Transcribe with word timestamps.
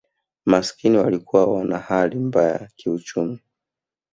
Maskini 0.45 0.97
walikuwa 0.97 1.45
wana 1.53 1.77
hali 1.77 2.15
mabaya 2.19 2.69
kiuchumi 2.75 3.39